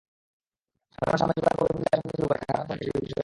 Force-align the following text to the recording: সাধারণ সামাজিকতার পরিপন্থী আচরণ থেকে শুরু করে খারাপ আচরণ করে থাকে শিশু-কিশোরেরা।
সাধারণ 0.93 1.17
সামাজিকতার 1.17 1.55
পরিপন্থী 1.57 1.87
আচরণ 1.87 2.01
থেকে 2.01 2.15
শুরু 2.15 2.27
করে 2.27 2.39
খারাপ 2.39 2.55
আচরণ 2.55 2.67
করে 2.67 2.69
থাকে 2.71 2.83
শিশু-কিশোরেরা। 2.85 3.19